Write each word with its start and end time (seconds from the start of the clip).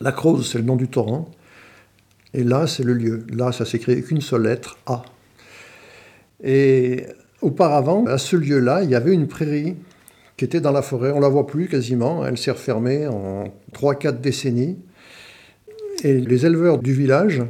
La 0.00 0.12
Creuse, 0.12 0.50
c'est 0.50 0.58
le 0.58 0.64
nom 0.64 0.76
du 0.76 0.88
torrent. 0.88 1.30
Et 2.34 2.44
là, 2.44 2.66
c'est 2.66 2.82
le 2.82 2.92
lieu. 2.92 3.24
Là, 3.32 3.52
ça 3.52 3.64
s'écrit 3.64 3.92
avec 3.92 4.10
une 4.10 4.20
seule 4.20 4.42
lettre, 4.42 4.76
A. 4.86 5.02
Et 6.42 7.06
auparavant, 7.40 8.04
à 8.06 8.18
ce 8.18 8.36
lieu-là, 8.36 8.82
il 8.82 8.90
y 8.90 8.94
avait 8.94 9.14
une 9.14 9.26
prairie 9.26 9.76
qui 10.36 10.44
était 10.44 10.60
dans 10.60 10.72
la 10.72 10.82
forêt. 10.82 11.12
On 11.12 11.20
la 11.20 11.28
voit 11.28 11.46
plus 11.46 11.66
quasiment. 11.66 12.26
Elle 12.26 12.36
s'est 12.36 12.50
refermée 12.50 13.06
en 13.06 13.44
3-4 13.72 14.20
décennies. 14.20 14.76
Et 16.04 16.20
les 16.20 16.44
éleveurs 16.44 16.78
du 16.78 16.92
village 16.92 17.42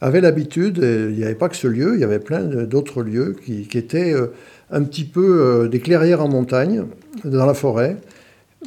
avaient 0.00 0.20
l'habitude, 0.20 0.78
il 0.82 1.16
n'y 1.16 1.24
avait 1.24 1.34
pas 1.34 1.48
que 1.48 1.56
ce 1.56 1.66
lieu, 1.66 1.94
il 1.94 2.00
y 2.00 2.04
avait 2.04 2.20
plein 2.20 2.42
d'autres 2.42 3.02
lieux 3.02 3.34
qui, 3.44 3.66
étaient 3.74 4.12
euh, 4.12 4.28
un 4.70 4.82
petit 4.84 5.04
peu 5.04 5.40
euh, 5.40 5.68
des 5.68 5.80
clairières 5.80 6.22
en 6.22 6.28
montagne, 6.28 6.84
dans 7.24 7.46
la 7.46 7.54
forêt, 7.54 7.96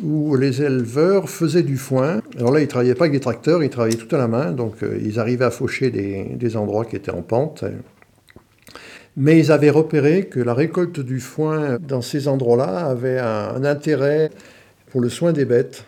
où 0.03 0.35
les 0.35 0.61
éleveurs 0.61 1.29
faisaient 1.29 1.63
du 1.63 1.77
foin. 1.77 2.21
Alors 2.37 2.51
là, 2.51 2.59
ils 2.59 2.63
ne 2.63 2.69
travaillaient 2.69 2.95
pas 2.95 3.05
avec 3.05 3.13
des 3.13 3.19
tracteurs, 3.19 3.63
ils 3.63 3.69
travaillaient 3.69 3.97
tout 3.97 4.15
à 4.15 4.19
la 4.19 4.27
main, 4.27 4.51
donc 4.51 4.83
euh, 4.83 4.97
ils 5.03 5.19
arrivaient 5.19 5.45
à 5.45 5.51
faucher 5.51 5.91
des, 5.91 6.55
endroits 6.57 6.85
qui 6.85 6.95
étaient 6.95 7.11
en 7.11 7.21
pente. 7.21 7.63
Mais 9.17 9.37
ils 9.37 9.51
avaient 9.51 9.69
repéré 9.69 10.27
que 10.27 10.39
la 10.39 10.53
récolte 10.53 11.01
du 11.01 11.19
foin 11.19 11.77
dans 11.79 12.01
ces 12.01 12.29
endroits-là 12.29 12.87
avait 12.87 13.19
un 13.19 13.65
intérêt 13.65 14.29
pour 14.89 15.01
le 15.01 15.09
soin 15.09 15.33
des 15.33 15.45
bêtes. 15.45 15.85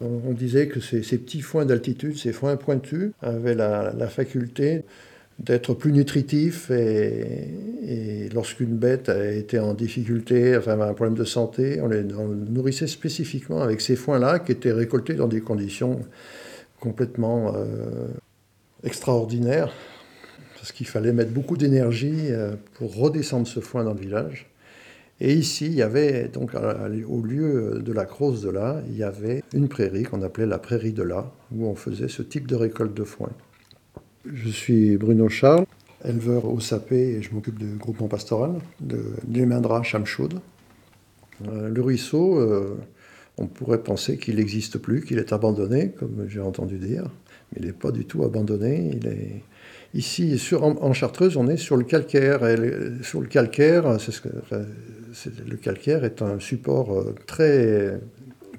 On 0.00 0.32
disait 0.32 0.66
que 0.66 0.80
ces, 0.80 1.00
petits 1.00 1.42
foins 1.42 1.66
d'altitude, 1.66 2.16
ces 2.16 2.32
foins 2.32 2.56
pointus, 2.56 3.10
avaient 3.20 3.54
la, 3.54 4.08
faculté 4.08 4.82
d'être 5.38 5.74
plus 5.74 5.92
nutritifs 5.92 6.70
et, 6.70 7.48
lorsqu'une 8.32 8.76
bête 8.76 9.08
était 9.08 9.58
en 9.58 9.74
difficulté, 9.74 10.56
enfin 10.56 10.72
avait 10.72 10.84
un 10.84 10.94
problème 10.94 11.16
de 11.16 11.24
santé, 11.24 11.80
on 11.82 11.88
les 11.88 12.04
nourrissait 12.04 12.86
spécifiquement 12.86 13.62
avec 13.62 13.80
ces 13.80 13.96
foins-là 13.96 14.38
qui 14.38 14.52
étaient 14.52 14.72
récoltés 14.72 15.14
dans 15.14 15.28
des 15.28 15.40
conditions 15.40 16.00
complètement 16.78 17.54
euh, 17.54 18.08
extraordinaires 18.84 19.72
parce 20.54 20.72
qu'il 20.72 20.86
fallait 20.86 21.12
mettre 21.12 21.32
beaucoup 21.32 21.56
d'énergie 21.56 22.28
euh, 22.30 22.54
pour 22.74 22.94
redescendre 22.94 23.46
ce 23.46 23.60
foin 23.60 23.82
dans 23.82 23.94
le 23.94 24.00
village. 24.00 24.46
Et 25.22 25.34
ici, 25.34 25.66
il 25.66 25.74
y 25.74 25.82
avait, 25.82 26.28
donc, 26.28 26.52
au 26.54 27.20
lieu 27.20 27.82
de 27.84 27.92
la 27.92 28.06
crosse 28.06 28.40
de 28.40 28.48
là, 28.48 28.82
il 28.88 28.96
y 28.96 29.02
avait 29.02 29.42
une 29.52 29.68
prairie 29.68 30.04
qu'on 30.04 30.22
appelait 30.22 30.46
la 30.46 30.58
prairie 30.58 30.92
de 30.94 31.02
là, 31.02 31.30
où 31.54 31.66
on 31.66 31.74
faisait 31.74 32.08
ce 32.08 32.22
type 32.22 32.46
de 32.46 32.56
récolte 32.56 32.94
de 32.94 33.04
foin. 33.04 33.28
Je 34.24 34.48
suis 34.48 34.96
Bruno 34.96 35.28
Charles, 35.28 35.66
éleveur 36.04 36.46
au 36.46 36.60
sapé, 36.60 37.16
et 37.16 37.22
je 37.22 37.32
m'occupe 37.32 37.58
du 37.58 37.76
groupement 37.76 38.08
pastoral 38.08 38.52
de 38.80 39.02
Limindra 39.28 39.82
Chamchoud. 39.82 40.40
Euh, 41.48 41.68
le 41.68 41.82
ruisseau, 41.82 42.38
euh, 42.38 42.76
on 43.38 43.46
pourrait 43.46 43.82
penser 43.82 44.18
qu'il 44.18 44.36
n'existe 44.36 44.78
plus, 44.78 45.04
qu'il 45.04 45.18
est 45.18 45.32
abandonné, 45.32 45.92
comme 45.98 46.26
j'ai 46.28 46.40
entendu 46.40 46.78
dire, 46.78 47.04
mais 47.52 47.62
il 47.62 47.66
n'est 47.66 47.72
pas 47.72 47.90
du 47.90 48.04
tout 48.04 48.24
abandonné. 48.24 48.90
Il 48.94 49.06
est, 49.06 49.42
Ici, 49.92 50.38
sur, 50.38 50.62
en, 50.62 50.92
Chartreuse, 50.92 51.36
on 51.36 51.48
est 51.48 51.56
sur 51.56 51.76
le 51.76 51.82
calcaire. 51.82 52.46
Et 52.46 52.56
sur 53.02 53.20
le 53.20 53.26
calcaire, 53.26 54.00
ce 54.00 54.20
que, 54.20 54.28
le 55.48 55.56
calcaire 55.56 56.04
est 56.04 56.22
un 56.22 56.38
support 56.38 56.96
euh, 56.96 57.14
très 57.26 57.98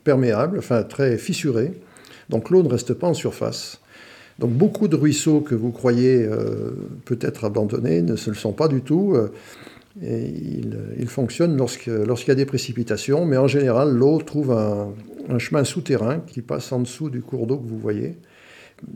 perméable, 0.04 0.58
enfin 0.58 0.84
très 0.84 1.18
fissuré. 1.18 1.72
Donc 2.30 2.50
l'eau 2.50 2.64
ne 2.64 2.68
reste 2.68 2.94
pas 2.94 3.08
en 3.08 3.14
surface. 3.14 3.80
Donc 4.42 4.54
beaucoup 4.54 4.88
de 4.88 4.96
ruisseaux 4.96 5.40
que 5.40 5.54
vous 5.54 5.70
croyez 5.70 6.24
euh, 6.24 6.72
peut-être 7.06 7.46
abandonnés 7.46 8.02
ne 8.02 8.16
se 8.16 8.32
le 8.32 8.36
sont 8.36 8.54
pas 8.54 8.68
du 8.68 8.82
tout. 8.82 9.14
Euh, 9.16 9.32
et 10.02 10.34
ils, 10.98 11.08
fonctionnent 11.08 11.58
lorsqu'il 11.58 12.28
y 12.28 12.32
a 12.32 12.36
des 12.36 12.46
précipitations, 12.46 13.26
mais 13.26 13.38
en 13.38 13.48
général, 13.48 13.92
l'eau 13.92 14.20
trouve 14.20 14.52
un 14.52 15.38
chemin 15.38 15.66
souterrain 15.66 16.22
qui 16.26 16.42
passe 16.42 16.72
en 16.72 16.80
dessous 16.80 17.10
du 17.10 17.22
cours 17.22 17.46
d'eau 17.46 17.58
que 17.58 17.68
vous 17.68 17.78
voyez. 17.78 18.16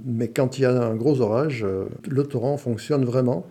Mais 0.06 0.30
quand 0.30 0.58
il 0.58 0.64
y 0.64 0.66
a 0.66 0.72
un 0.72 0.96
gros 0.96 1.22
orage, 1.22 1.64
euh, 1.64 1.86
le 2.08 2.24
torrent 2.24 2.58
fonctionne 2.58 3.06
vraiment. 3.06 3.46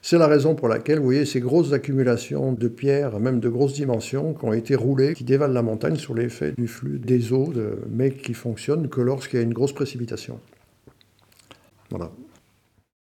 C'est 0.00 0.16
la 0.16 0.28
raison 0.28 0.54
pour 0.54 0.68
laquelle, 0.68 1.00
vous 1.00 1.04
voyez, 1.04 1.26
ces 1.26 1.40
grosses 1.40 1.72
accumulations 1.72 2.52
de 2.52 2.68
pierres, 2.68 3.18
même 3.18 3.40
de 3.40 3.48
grosses 3.48 3.74
dimensions, 3.74 4.32
qui 4.32 4.44
ont 4.44 4.52
été 4.52 4.74
roulées, 4.74 5.14
qui 5.14 5.24
dévalent 5.24 5.52
la 5.52 5.62
montagne 5.62 5.96
sur 5.96 6.14
l'effet 6.14 6.54
du 6.56 6.68
flux 6.68 6.98
des 6.98 7.32
eaux, 7.32 7.52
mais 7.90 8.10
qui 8.12 8.32
fonctionnent 8.32 8.88
que 8.88 9.00
lorsqu'il 9.00 9.40
y 9.40 9.42
a 9.42 9.44
une 9.44 9.52
grosse 9.52 9.72
précipitation. 9.72 10.38
Voilà. 11.90 12.10